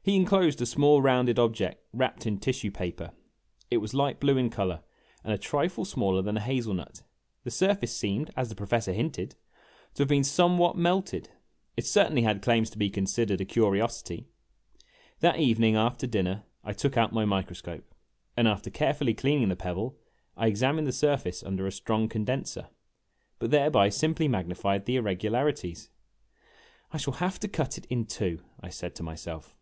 [0.00, 3.10] He inclosed a small rounded object wrapped in tissue paper.
[3.68, 4.84] It was light blue in color
[5.24, 7.02] and a trifle smaller than a hazel nut.
[7.42, 9.34] The surface seemed, as the Professor hinted,
[9.94, 11.30] to have been some what melted.
[11.76, 14.28] It certainly had claims to be considered a curiosity.
[15.18, 17.92] That evening, after dinner, I took out my microscope,
[18.36, 19.98] and after carefully cleaning the pebble,
[20.36, 22.20] I examined the surface under a strong 1,% Mi.
[22.20, 22.40] ml lz \' a v^.
[22.40, 22.68] 68 IMAGINOTIONS condenser,
[23.40, 25.90] but thereby simply magnified the irregularities."
[26.92, 29.56] I shall have to cut it in two," I said to myself.